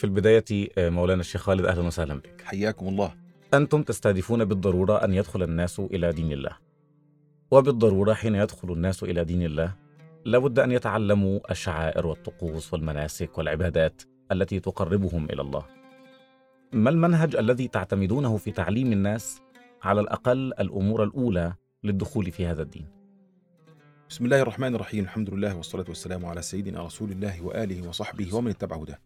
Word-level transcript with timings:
في 0.00 0.04
البداية 0.04 0.44
مولانا 0.78 1.20
الشيخ 1.20 1.42
خالد 1.42 1.66
أهلا 1.66 1.86
وسهلا 1.86 2.14
بك. 2.14 2.42
حياكم 2.44 2.88
الله. 2.88 3.14
أنتم 3.54 3.82
تستهدفون 3.82 4.44
بالضرورة 4.44 5.04
أن 5.04 5.14
يدخل 5.14 5.42
الناس 5.42 5.80
إلى 5.80 6.12
دين 6.12 6.32
الله. 6.32 6.56
وبالضرورة 7.50 8.14
حين 8.14 8.34
يدخل 8.34 8.72
الناس 8.72 9.02
إلى 9.02 9.24
دين 9.24 9.42
الله 9.42 9.74
لابد 10.24 10.58
أن 10.58 10.72
يتعلموا 10.72 11.50
الشعائر 11.50 12.06
والطقوس 12.06 12.72
والمناسك 12.72 13.38
والعبادات 13.38 14.02
التي 14.32 14.60
تقربهم 14.60 15.24
إلى 15.24 15.42
الله. 15.42 15.64
ما 16.72 16.90
المنهج 16.90 17.36
الذي 17.36 17.68
تعتمدونه 17.68 18.36
في 18.36 18.50
تعليم 18.50 18.92
الناس 18.92 19.40
على 19.82 20.00
الأقل 20.00 20.52
الأمور 20.60 21.04
الأولى 21.04 21.54
للدخول 21.84 22.30
في 22.30 22.46
هذا 22.46 22.62
الدين؟ 22.62 22.86
بسم 24.10 24.24
الله 24.24 24.42
الرحمن 24.42 24.74
الرحيم. 24.74 25.04
الحمد 25.04 25.30
لله 25.30 25.56
والصلاة 25.56 25.84
والسلام 25.88 26.26
على 26.26 26.42
سيدنا 26.42 26.82
رسول 26.82 27.10
الله 27.10 27.42
وآله 27.42 27.88
وصحبه 27.88 28.34
ومن 28.34 28.50
اتبع 28.50 28.76
هداه. 28.76 28.98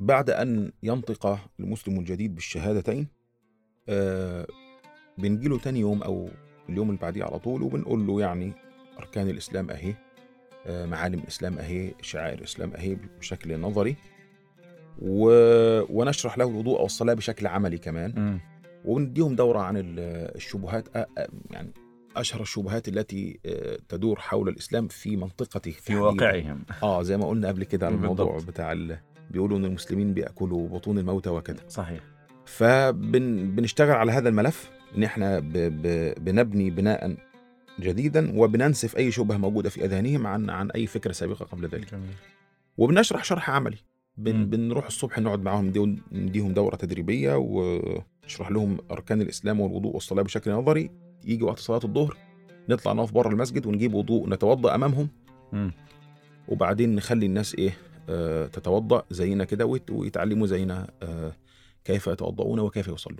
بعد 0.00 0.30
أن 0.30 0.72
ينطق 0.82 1.38
المسلم 1.60 1.98
الجديد 1.98 2.34
بالشهادتين 2.34 3.06
آه 3.88 4.46
بنجيله 5.18 5.58
تاني 5.58 5.80
يوم 5.80 6.02
أو 6.02 6.28
اليوم 6.68 6.88
اللي 6.88 7.00
بعديه 7.00 7.24
على 7.24 7.38
طول 7.38 7.62
وبنقول 7.62 8.06
له 8.06 8.20
يعني 8.20 8.52
أركان 8.98 9.28
الإسلام 9.28 9.70
أهي 9.70 9.94
آه 10.66 10.86
معالم 10.86 11.18
الإسلام 11.18 11.58
أهي 11.58 11.94
شعائر 12.02 12.38
الإسلام 12.38 12.72
أهي 12.74 12.96
بشكل 13.20 13.60
نظري 13.60 13.96
و... 15.02 15.30
ونشرح 16.00 16.38
له 16.38 16.48
الوضوء 16.48 16.82
والصلاة 16.82 17.14
بشكل 17.14 17.46
عملي 17.46 17.78
كمان 17.78 18.12
ونديهم 18.84 19.34
دورة 19.36 19.58
عن 19.58 19.76
ال- 19.76 19.98
الشبهات 20.36 20.88
أ- 20.88 20.90
أ- 21.20 21.30
يعني 21.50 21.72
أشهر 22.16 22.40
الشبهات 22.42 22.88
التي 22.88 23.40
آه، 23.46 23.78
تدور 23.88 24.18
حول 24.20 24.48
الإسلام 24.48 24.88
في 24.88 25.16
منطقته 25.16 25.70
في. 25.70 25.92
واقعهم 25.96 26.64
آه 26.82 27.02
زي 27.02 27.16
ما 27.16 27.28
قلنا 27.28 27.48
قبل 27.48 27.64
كده 27.64 27.86
على 27.86 27.94
الموضوع. 27.94 28.26
بتاع. 28.48 28.98
بيقولوا 29.30 29.58
إن 29.58 29.64
المسلمين 29.64 30.14
بيأكلوا 30.14 30.68
بطون 30.68 30.98
الموتى 30.98 31.30
وكذا 31.30 31.60
صحيح. 31.68 32.00
فبنشتغل 32.44 33.90
على 33.90 34.12
هذا 34.12 34.28
الملف 34.28 34.70
إن 34.96 35.02
إحنا 35.04 35.38
ب... 35.38 35.52
ب... 35.52 36.14
بنبني 36.24 36.70
بناء 36.70 37.16
جديدا 37.80 38.38
وبننسف 38.38 38.96
أي 38.96 39.10
شبهة 39.10 39.36
موجودة 39.36 39.70
في 39.70 39.84
أذهانهم 39.84 40.26
عن 40.26 40.50
عن 40.50 40.70
أي 40.70 40.86
فكرة 40.86 41.12
سابقة 41.12 41.44
قبل 41.44 41.68
ذلك. 41.68 41.92
جميل. 41.92 42.10
وبنشرح 42.78 43.24
شرح 43.24 43.50
عملي. 43.50 43.76
بن... 44.16 44.46
بنروح 44.46 44.86
الصبح 44.86 45.18
نقعد 45.18 45.42
معاهم 45.42 45.66
نديهم- 45.66 45.98
نديهم 46.12 46.52
دورة 46.52 46.76
تدريبية 46.76 47.34
ونشرح 47.38 48.50
لهم 48.50 48.78
أركان 48.90 49.22
الإسلام 49.22 49.60
والوضوء 49.60 49.94
والصلاة 49.94 50.22
بشكل 50.22 50.50
نظري. 50.52 50.90
يجي 51.24 51.44
وقت 51.44 51.58
صلاة 51.58 51.80
الظهر 51.84 52.16
نطلع 52.68 52.92
نقف 52.92 53.12
بره 53.12 53.28
المسجد 53.28 53.66
ونجيب 53.66 53.94
وضوء 53.94 54.28
نتوضأ 54.28 54.74
أمامهم. 54.74 55.08
مم. 55.52 55.72
وبعدين 56.48 56.94
نخلي 56.94 57.26
الناس 57.26 57.54
إيه؟ 57.54 57.76
آه 58.08 58.46
تتوضأ 58.46 59.02
زينا 59.10 59.44
كده 59.44 59.66
ويت- 59.66 59.90
ويتعلموا 59.90 60.46
زينا 60.46 60.86
آه 61.02 61.32
كيف 61.84 62.06
يتوضؤون 62.06 62.60
وكيف 62.60 62.88
يصلون. 62.88 63.18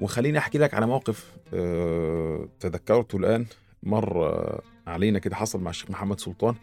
وخليني 0.00 0.38
أحكي 0.38 0.58
لك 0.58 0.74
على 0.74 0.86
موقف 0.86 1.36
آه 1.54 2.48
تذكرته 2.60 3.16
الآن. 3.18 3.46
مر 3.82 4.60
علينا 4.86 5.18
كده 5.18 5.36
حصل 5.36 5.60
مع 5.60 5.70
الشيخ 5.70 5.90
محمد 5.90 6.20
سلطان. 6.20 6.54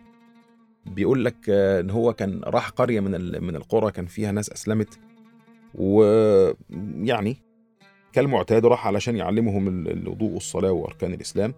بيقول 0.85 1.25
لك 1.25 1.49
إن 1.49 1.89
هو 1.89 2.13
كان 2.13 2.41
راح 2.43 2.69
قرية 2.69 2.99
من 2.99 3.43
من 3.43 3.55
القرى 3.55 3.91
كان 3.91 4.05
فيها 4.05 4.31
ناس 4.31 4.49
أسلمت. 4.49 4.99
ويعني 5.75 7.37
كالمعتاد 8.13 8.65
راح 8.65 8.87
علشان 8.87 9.15
يعلمهم 9.15 9.67
ال- 9.67 9.91
الوضوء 9.91 10.31
والصلاة 10.31 10.71
وأركان 10.71 11.13
الإسلام. 11.13 11.53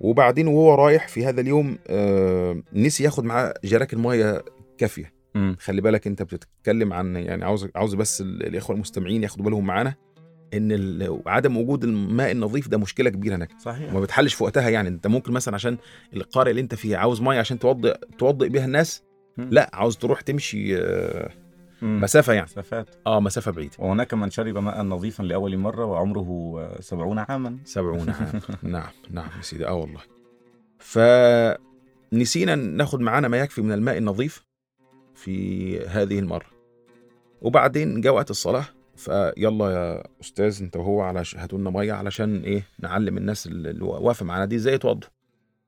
وبعدين 0.00 0.46
وهو 0.48 0.74
رايح 0.74 1.08
في 1.08 1.26
هذا 1.26 1.40
اليوم 1.40 1.78
آه 1.86 2.62
نسي 2.72 3.04
ياخد 3.04 3.24
معاه 3.24 3.54
جراكن 3.64 3.98
ميه 3.98 4.42
كافية. 4.78 5.12
خلي 5.60 5.80
بالك 5.80 6.06
انت 6.06 6.22
بتتكلم 6.22 6.92
عن 6.92 7.16
يعني 7.16 7.44
عاوز 7.44 7.68
عاوز 7.76 7.94
بس 7.94 8.20
ال- 8.20 8.46
الإخوة 8.46 8.76
المستمعين 8.76 9.22
ياخدوا 9.22 9.44
بالهم 9.44 9.66
معانا 9.66 9.94
إن 10.54 11.20
عدم 11.26 11.56
وجود 11.56 11.84
الماء 11.84 12.30
النظيف 12.30 12.68
ده 12.68 12.78
مشكلة 12.78 13.10
كبيرة 13.10 13.36
هناك. 13.36 13.48
صحيح. 13.60 13.90
وما 13.90 14.00
بتحلش 14.00 14.34
في 14.34 14.44
وقتها 14.44 14.68
يعني. 14.68 14.88
انت 14.88 15.06
ممكن 15.06 15.32
مثلا 15.32 15.54
عشان 15.54 15.78
القرية 16.16 16.50
اللي 16.50 16.60
انت 16.62 16.74
فيها 16.74 16.98
عاوز 16.98 17.20
مية 17.22 17.38
عشان 17.38 17.58
توضئ 17.58 17.94
توضئ 18.18 18.48
بيها 18.48 18.64
الناس. 18.64 19.02
لا 19.36 19.70
عاوز 19.72 19.96
تروح 19.96 20.20
تمشي 20.20 20.76
آه، 20.78 21.30
مم. 21.82 22.00
مسافة 22.00 22.32
يعني. 22.32 22.44
مسافات. 22.46 22.88
آه 23.06 23.20
مسافة 23.20 23.50
بعيدة. 23.52 23.76
وهناك 23.78 24.14
من 24.14 24.30
شرب 24.30 24.58
ماء 24.58 24.82
نظيفا 24.82 25.22
لأول 25.22 25.56
مرة 25.58 25.84
وعمره 25.84 26.70
سبعون 26.80 27.18
عاما. 27.18 27.58
سبعون 27.64 28.10
عام 28.10 28.40
نعم 28.72 28.90
نعم 29.10 29.28
يا 29.36 29.42
سيدي. 29.42 29.66
آه 29.66 29.74
والله. 29.74 30.00
فنسينا 30.78 32.54
ناخد 32.54 33.00
معانا 33.00 33.28
ما 33.28 33.36
يكفي 33.38 33.62
من 33.62 33.72
الماء 33.72 33.98
النظيف 33.98 34.44
في 35.14 35.78
هذه 35.86 36.18
المرة. 36.18 36.46
وبعدين 37.42 38.00
جاء 38.00 38.14
وقت 38.14 38.30
الصلاة 38.30 38.64
فيلا 38.96 39.70
يا 39.70 40.02
أستاذ 40.20 40.62
أنت 40.62 40.76
وهو 40.76 41.00
على 41.00 41.22
هاتوا 41.36 41.58
لنا 41.58 41.70
مية 41.70 41.92
علشان 41.92 42.40
إيه 42.42 42.62
نعلم 42.80 43.16
الناس 43.18 43.46
اللي 43.46 43.84
واقفة 43.84 44.24
معانا 44.26 44.44
دي 44.44 44.56
إزاي 44.56 44.74
يتوضوا. 44.74 45.08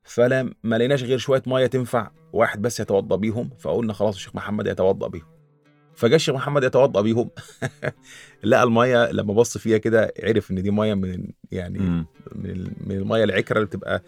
فلا 0.02 0.54
ما 0.64 0.76
لقيناش 0.78 1.02
غير 1.02 1.18
شوية 1.18 1.42
مية 1.46 1.66
تنفع 1.66 2.10
واحد 2.32 2.62
بس 2.62 2.80
يتوضأ 2.80 3.16
بيهم 3.16 3.50
فقلنا 3.58 3.92
خلاص 3.92 4.14
الشيخ 4.14 4.34
محمد 4.36 4.66
يتوضأ 4.66 5.08
بيهم. 5.08 5.26
فجاء 6.00 6.16
الشيخ 6.16 6.34
محمد 6.34 6.64
يتوضأ 6.64 7.00
بيهم 7.00 7.30
لقى 8.44 8.62
المية 8.62 9.12
لما 9.12 9.34
بص 9.34 9.58
فيها 9.58 9.78
كده 9.78 10.12
عرف 10.22 10.50
إن 10.50 10.62
دي 10.62 10.70
مية 10.70 10.94
من 10.94 11.26
يعني. 11.52 11.78
من 11.78 12.72
من 12.86 12.96
المية 12.96 13.24
العكرة 13.24 13.56
اللي 13.56 13.66
بتبقى 13.66 14.02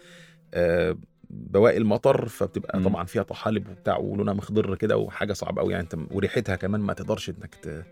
آه، 0.53 0.97
بواقي 1.29 1.77
المطر 1.77 2.27
فبتبقى. 2.27 2.83
طبعا 2.83 3.03
فيها 3.03 3.23
طحالب 3.23 3.69
وبتاع 3.69 3.97
ولونها 3.97 4.33
مخضر 4.33 4.75
كده 4.75 4.97
وحاجة 4.97 5.33
صعبة 5.33 5.61
قوي 5.61 5.73
يعني 5.73 5.83
انت 5.83 5.97
وريحتها 6.11 6.55
كمان 6.55 6.81
ما 6.81 6.93
تقدرش 6.93 7.29
إنك 7.29 7.85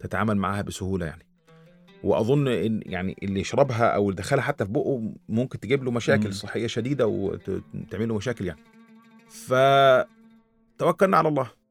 تتعامل 0.00 0.36
معاها 0.36 0.62
بسهولة 0.62 1.06
يعني 1.06 1.26
وأظن 2.04 2.48
إن 2.48 2.80
يعني 2.86 3.16
اللي 3.22 3.40
يشربها 3.40 3.86
أو 3.86 4.10
اللي 4.10 4.16
دخلها 4.22 4.42
حتى 4.42 4.64
في 4.64 4.72
بقه 4.72 5.12
ممكن 5.28 5.60
تجيب 5.60 5.84
له 5.84 5.90
مشاكل 5.90 6.26
مم. 6.26 6.32
صحية 6.32 6.66
شديدة 6.66 7.06
وتعمل 7.06 8.08
له 8.08 8.14
مشاكل 8.14 8.46
يعني 8.46 8.60
فتوكلنا 9.28 11.16
على 11.16 11.28
الله 11.28 11.63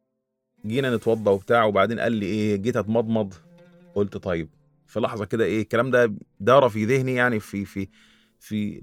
جينا 0.65 0.95
نتوضى 0.95 1.30
وبتاع 1.30 1.63
وبعدين 1.63 2.00
قال 2.00 2.12
لي 2.12 2.25
إيه 2.25 2.56
جيت 2.56 2.77
أتمضمض. 2.77 3.33
قلت 3.95 4.18
طيب. 4.18 4.50
في 4.88 5.00
لحظة 5.00 5.25
كده 5.25 5.45
إيه 5.45 5.62
الكلام 5.62 5.92
ده 5.92 6.13
دار 6.39 6.69
في 6.69 6.86
ذهني 6.86 7.15
يعني 7.15 7.39
في 7.39 7.65
في 7.65 7.88
في 8.39 8.81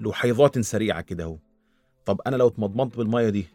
لحيظات 0.00 0.58
سريعة 0.58 1.00
كده 1.00 1.24
أهو. 1.24 1.36
طب 2.04 2.20
أنا 2.26 2.36
لو 2.36 2.48
اتمضمضت 2.48 2.96
بالمية 2.96 3.28
دي 3.28 3.46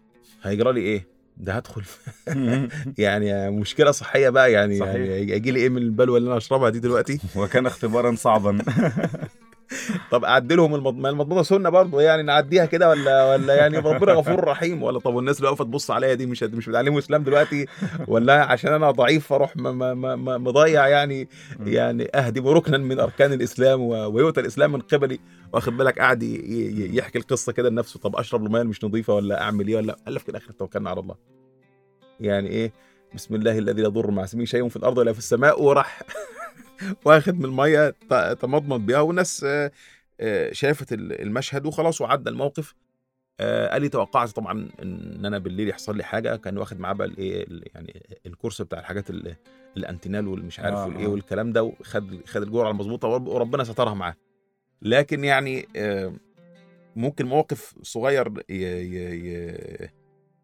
هيجرى 0.43 0.73
لي 0.73 0.79
إيه؟ 0.79 1.07
ده 1.37 1.53
هدخل. 1.53 1.83
يعني 2.97 3.51
مشكلة 3.51 3.91
صحية 3.91 4.29
بقى 4.29 4.51
يعني, 4.51 4.79
صحيح. 4.79 4.95
يعني 4.95 5.31
يجي 5.31 5.51
لي 5.51 5.59
إيه 5.59 5.69
من 5.69 5.77
البلوه 5.81 6.17
اللي 6.17 6.27
أنا 6.27 6.37
أشربها 6.37 6.69
دي 6.69 6.79
دلوقتي؟ 6.79 7.19
وكان 7.35 7.65
اختبارا 7.65 8.15
صعبا. 8.15 8.57
طب 10.11 10.25
اعدلهم 10.25 10.75
المض- 10.75 10.95
ما 10.97 11.09
المضمضه 11.09 11.43
سنة 11.43 11.69
برضه 11.69 12.01
يعني 12.01 12.23
نعديها 12.23 12.65
كده 12.65 12.89
ولا 12.89 13.31
ولا 13.31 13.55
يعني 13.55 13.77
ربنا 13.77 14.13
غفور 14.13 14.43
رحيم؟ 14.43 14.83
ولا 14.83 14.99
طب 14.99 15.13
والناس 15.13 15.37
اللي 15.37 15.47
واقفة 15.49 15.63
تبص 15.63 15.91
عليا 15.91 16.13
دي 16.13 16.25
مش 16.25 16.43
مش 16.43 16.69
بتعلموا 16.69 16.99
إسلام 16.99 17.23
دلوقتي؟ 17.23 17.65
ولا 18.07 18.43
عشان 18.43 18.73
أنا 18.73 18.91
ضعيف 18.91 19.27
فأروح 19.27 19.57
م- 19.57 19.61
م- 19.61 19.77
م- 20.01 20.25
م- 20.25 20.43
مضيع 20.43 20.87
يعني 20.87 21.29
يعني 21.65 22.07
اهدم 22.15 22.47
ركنا 22.47 22.77
من 22.77 22.99
أركان 22.99 23.33
الإسلام 23.33 23.81
و- 23.81 24.07
ويؤتى 24.07 24.41
الإسلام 24.41 24.71
من 24.71 24.79
قبلي. 24.81 25.19
واخد 25.53 25.77
بالك؟ 25.77 25.99
قاعد 25.99 26.23
ي- 26.23 26.35
ي- 26.35 26.97
يحكي 26.97 27.17
القصة 27.19 27.51
كده 27.51 27.69
لنفسه. 27.69 27.99
طب 27.99 28.15
أشرب 28.15 28.45
الميه 28.45 28.63
مش 28.63 28.83
نظيفة 28.83 29.13
ولا 29.13 29.41
أعمل 29.41 29.67
إيه 29.67 29.75
ولا 29.75 29.97
قال 30.05 30.19
في 30.19 30.29
الآخر 30.29 30.51
توكلنا 30.51 30.89
على 30.89 30.99
الله. 30.99 31.15
يعني 32.19 32.49
إيه؟ 32.49 32.71
بسم 33.15 33.35
الله 33.35 33.57
الذي 33.57 33.81
لا 33.81 33.87
يضر 33.87 34.11
مع 34.11 34.23
اسمه 34.23 34.45
شيء 34.45 34.67
في 34.69 34.75
الأرض 34.75 34.97
ولا 34.97 35.13
في 35.13 35.19
السماء. 35.19 35.61
وراح 35.63 36.01
واخد 37.05 37.39
من 37.39 37.45
المية 37.45 37.93
تمضمض 38.33 38.79
بيها. 38.85 38.99
والناس 38.99 39.45
شافت 40.51 40.93
ال- 40.93 41.21
المشهد 41.21 41.65
وخلاص 41.65 42.01
وعدى 42.01 42.29
الموقف. 42.29 42.75
آه، 43.39 43.67
قال 43.69 43.81
لي 43.81 43.89
توقعت 43.89 44.29
طبعا 44.29 44.69
إن 44.81 45.25
أنا 45.25 45.37
بالليل 45.37 45.69
يحصل 45.69 45.97
لي 45.97 46.03
حاجة. 46.03 46.35
كان 46.35 46.57
واخد 46.57 46.79
معاه 46.79 46.93
بقى 46.93 47.07
الإيه 47.07 47.43
ال- 47.43 47.63
يعني 47.75 48.17
الكورس 48.25 48.61
بتاع 48.61 48.79
الحاجات 48.79 49.09
ال- 49.09 49.35
الأنتينال 49.77 50.27
والمش 50.27 50.59
عارف 50.59 50.75
آه، 50.77 50.85
والإيه 50.87 51.05
آه. 51.05 51.09
والكلام 51.09 51.51
ده 51.53 51.63
وخد 51.63 52.19
خد 52.25 52.41
الجرعة 52.41 52.71
المظبوطه 52.71 53.07
ورب- 53.07 53.27
وربنا 53.27 53.63
سترها 53.63 53.93
معاه. 53.93 54.15
لكن 54.81 55.23
يعني 55.23 55.67
آه، 55.75 56.13
ممكن 56.95 57.25
موقف 57.25 57.75
صغير 57.81 58.29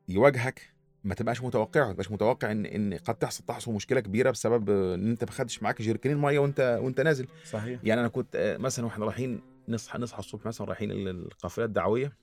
يواجهك 0.09 0.73
ما 1.03 1.15
تبقاش 1.15 1.41
متوقعه. 1.43 1.85
ما 1.85 1.91
تبقاش 1.91 2.11
متوقع 2.11 2.51
إن 2.51 2.65
إن 2.65 2.93
قد 2.93 3.15
تحصل 3.15 3.43
تحصل 3.45 3.71
مشكلة 3.71 3.99
كبيرة 3.99 4.31
بسبب 4.31 4.69
آه، 4.69 4.95
إن 4.95 5.09
أنت 5.09 5.23
ما 5.23 5.31
خدتش 5.31 5.63
معاك 5.63 5.81
جيركنين 5.81 6.17
مية 6.17 6.39
وأنت 6.39 6.79
وأنت 6.81 7.01
نازل. 7.01 7.27
صحيح. 7.45 7.79
يعني 7.83 8.01
أنا 8.01 8.07
كنت 8.09 8.35
آه، 8.35 8.57
مثلا 8.57 8.85
وإحنا 8.85 9.05
رايحين 9.05 9.41
نصحى 9.67 9.99
نصحى 9.99 10.19
الصبح 10.19 10.45
مثلا 10.45 10.67
رايحين 10.67 10.91
ال- 10.91 11.07
القافلة 11.07 11.65
الدعوية 11.65 12.17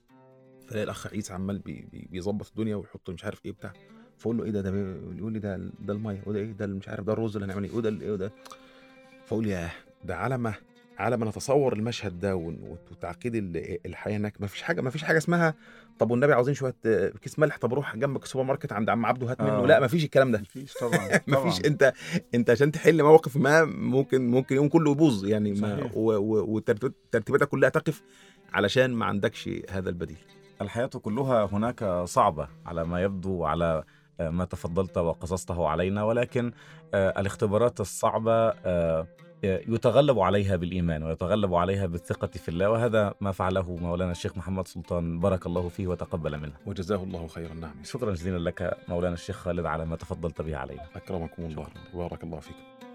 فلاقي 0.69 0.85
الأخ 0.85 1.07
عيسى 1.07 1.33
عمال 1.33 1.59
بي- 1.59 1.89
بي- 1.93 2.09
بيظبط 2.11 2.49
الدنيا 2.49 2.77
ويحط 2.77 3.11
مش 3.11 3.25
عارف 3.25 3.45
إيه 3.47 3.53
بتاع 3.53 3.73
فأقول 4.19 4.37
له 4.37 4.45
إيه 4.45 4.51
ده 4.51 4.61
ده 4.61 4.71
يقول 5.19 5.33
لي 5.33 5.39
ده 5.39 5.57
ده 5.81 5.93
المية 5.93 6.23
وده 6.27 6.39
إيه 6.39 6.53
ده 6.53 6.67
مش 6.67 6.89
عارف 6.89 7.05
ده 7.05 7.13
الرز 7.13 7.37
اللي 7.37 7.47
هنعمل 7.47 7.65
إيه 7.65 7.75
وده 7.75 7.89
إيه 7.89 8.13
وده. 8.13 8.33
فأقول 9.27 9.47
ياه 9.47 9.71
ده 10.05 10.17
على 10.17 10.39
ما 10.39 10.55
على 11.01 11.17
ما 11.17 11.27
نتصور 11.27 11.73
المشهد 11.73 12.19
ده 12.21 12.37
وتعقيد 12.37 13.35
ال- 13.35 13.79
الحياة 13.87 14.17
هناك 14.17 14.41
ما 14.41 14.47
فيش 14.47 14.63
حاجة 14.63 14.81
ما 14.81 14.91
فيش 14.91 15.03
حاجة 15.05 15.19
اسمها 15.19 15.55
طب 15.99 16.11
والنبي 16.11 16.33
عاوزين 16.33 16.55
شوية 16.55 16.75
كيس 17.23 17.39
ملح 17.39 17.59
طب 17.59 17.75
روح 17.75 17.97
جنبك 17.97 18.23
السوبر 18.23 18.45
ماركت 18.45 18.73
عند 18.73 18.89
عم 18.91 19.07
عبده 19.07 19.31
هات 19.31 19.41
منه. 19.43 19.53
آه. 19.53 19.67
لا 19.67 19.81
ما 19.81 19.87
فيش 19.87 20.05
الكلام 20.05 20.33
ده. 20.33 20.39
مفيش 20.41 20.75
طبعا 20.75 21.21
ما 21.27 21.51
فيش. 21.51 21.65
انت 21.71 21.93
انت 22.35 22.51
عشان 22.51 22.73
تحل 22.73 23.03
موقف 23.03 23.37
ما 23.37 23.65
ممكن 23.65 24.31
ممكن 24.31 24.57
يوم 24.57 24.69
كله 24.69 24.91
يبوظ. 24.91 25.25
يعني 25.27 25.53
ما. 25.53 25.91
وترتيباتك 25.95 27.49
كلها 27.49 27.69
تقف 27.69 28.03
علشان 28.53 28.91
ما 28.95 29.07
عندكش 29.07 29.51
هذا 29.71 29.89
البديل. 29.89 30.17
الحياة 30.61 30.87
كلها 30.87 31.49
هناك 31.53 31.85
صعبة 32.05 32.49
على 32.67 32.85
ما 32.85 33.03
يبدو 33.03 33.45
على 33.45 33.85
ما 34.21 34.45
تفضلت 34.45 34.99
وقصصته 34.99 35.69
علينا 35.69 36.03
ولكن 36.05 36.53
آه، 36.95 37.21
الاختبارات 37.21 37.81
الصعبة 37.81 38.33
آه، 38.49 39.07
يتغلب 39.43 40.19
عليها 40.19 40.57
بالإيمان 40.57 41.03
ويتغلب 41.03 41.55
عليها 41.55 41.87
بالثقة 41.87 42.27
في 42.27 42.49
الله 42.49 42.71
وهذا 42.71 43.15
ما 43.21 43.33
فعله 43.33 43.77
مولانا 43.77 44.13
الشيخ 44.13 44.37
محمد 44.37 44.69
سلطان. 44.69 45.21
بارك 45.21 45.47
الله 45.47 45.69
فيه 45.69 45.87
وتقبل 45.87 46.39
منه. 46.39 46.53
وجزاه 46.67 47.03
الله 47.03 47.27
خيرا 47.27 47.55
نعم 47.55 47.75
شكرا 47.85 48.13
جزيلا 48.13 48.39
لك 48.39 48.79
مولانا 48.89 49.15
الشيخ 49.15 49.37
خالد 49.37 49.67
على 49.67 49.85
ما 49.85 49.97
تفضلت 49.97 50.43
به 50.43 50.57
علينا. 50.57 50.87
أكرمكم 50.97 51.43
الله. 51.43 51.67
بارك 51.95 52.25
الله 52.25 52.41
فيكم. 52.41 52.90